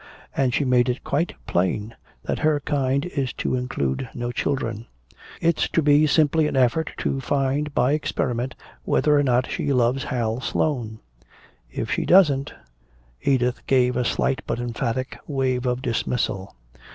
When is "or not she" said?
9.15-9.71